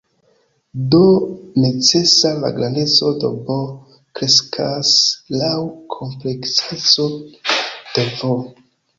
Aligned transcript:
Do, 0.93 1.01
necese 1.63 2.29
la 2.43 2.49
grandeco 2.55 3.09
de 3.23 3.29
"B" 3.49 3.57
kreskas 4.19 4.93
laŭ 5.35 5.51
la 5.51 5.59
komplekseco 5.97 7.05
de 7.19 8.07
"V". 8.23 8.31